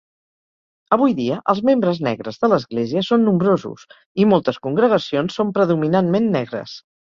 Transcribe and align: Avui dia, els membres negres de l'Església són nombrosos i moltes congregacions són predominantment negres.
Avui 0.95 1.11
dia, 1.19 1.35
els 1.53 1.61
membres 1.69 1.99
negres 2.07 2.39
de 2.45 2.49
l'Església 2.55 3.05
són 3.09 3.25
nombrosos 3.29 3.85
i 4.25 4.27
moltes 4.33 4.61
congregacions 4.67 5.41
són 5.41 5.55
predominantment 5.61 6.31
negres. 6.41 6.77